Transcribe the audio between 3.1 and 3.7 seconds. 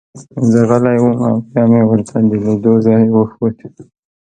وښود